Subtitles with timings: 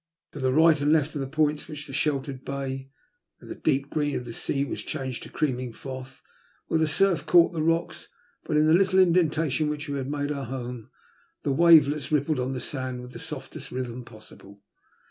[0.31, 2.89] To right and left of the points which sheltered the bay,
[3.39, 6.23] the deep green of the sea was changed to cream ing froth,
[6.65, 8.07] where the surf caught the rocks;
[8.45, 10.89] but in the little indentation which we had made our home
[11.43, 14.63] the wavelets rippled on the sand with the softest rhythm possible.